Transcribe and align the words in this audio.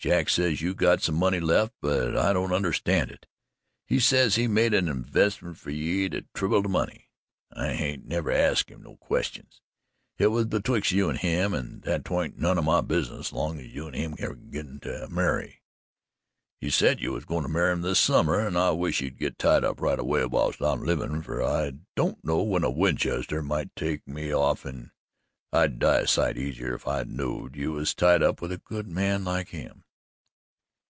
Jack 0.00 0.28
says 0.28 0.62
you 0.62 0.76
got 0.76 1.02
some 1.02 1.16
money 1.16 1.40
left, 1.40 1.72
but 1.82 2.16
I 2.16 2.32
don't 2.32 2.52
understand 2.52 3.10
it. 3.10 3.26
He 3.84 3.98
says 3.98 4.36
he 4.36 4.46
made 4.46 4.72
a 4.72 4.76
'investment' 4.76 5.56
fer 5.56 5.70
ye 5.70 6.04
and 6.04 6.24
tribbled 6.34 6.66
the 6.66 6.68
money. 6.68 7.08
I 7.52 7.72
haint 7.72 8.06
never 8.06 8.30
axed 8.30 8.70
him 8.70 8.84
no 8.84 8.94
questions. 8.98 9.60
Hit 10.16 10.30
was 10.30 10.46
betwixt 10.46 10.92
you 10.92 11.10
an' 11.10 11.16
him, 11.16 11.52
an' 11.52 11.82
'twant 12.04 12.38
none 12.38 12.60
o' 12.60 12.62
my 12.62 12.80
business 12.80 13.32
long 13.32 13.58
as 13.58 13.74
you 13.74 13.88
an' 13.88 13.94
him 13.94 14.14
air 14.20 14.34
goin' 14.36 14.78
to 14.82 15.08
marry. 15.08 15.64
He 16.60 16.70
said 16.70 17.00
you 17.00 17.14
was 17.14 17.24
goin' 17.24 17.42
to 17.42 17.48
marry 17.48 17.76
this 17.80 17.98
summer 17.98 18.38
an' 18.46 18.56
I 18.56 18.70
wish 18.70 19.00
you'd 19.00 19.18
git 19.18 19.36
tied 19.36 19.64
up 19.64 19.80
right 19.80 19.98
away 19.98 20.24
whilst 20.26 20.62
I'm 20.62 20.84
livin', 20.84 21.22
fer 21.22 21.42
I 21.42 21.72
don't 21.96 22.24
know 22.24 22.40
when 22.44 22.62
a 22.62 22.70
Winchester 22.70 23.42
might 23.42 23.74
take 23.74 24.06
me 24.06 24.32
off 24.32 24.64
an' 24.64 24.92
I'd 25.52 25.80
die 25.80 26.02
a 26.02 26.06
sight 26.06 26.38
easier 26.38 26.72
if 26.76 26.86
I 26.86 27.02
knowed 27.02 27.56
you 27.56 27.72
was 27.72 27.96
tied 27.96 28.22
up 28.22 28.40
with 28.40 28.52
a 28.52 28.58
good 28.58 28.86
man 28.86 29.24
like 29.24 29.48
him." 29.48 29.82